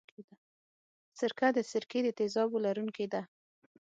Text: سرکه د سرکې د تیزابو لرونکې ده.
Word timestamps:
سرکه 1.19 1.47
د 1.53 1.59
سرکې 1.71 1.99
د 2.03 2.09
تیزابو 2.19 2.57
لرونکې 2.65 3.05
ده. 3.13 3.21